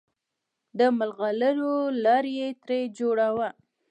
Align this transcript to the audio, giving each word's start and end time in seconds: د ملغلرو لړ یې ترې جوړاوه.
د 0.77 0.79
ملغلرو 0.97 1.75
لړ 2.03 2.23
یې 2.39 2.49
ترې 2.63 2.79
جوړاوه. 2.97 3.49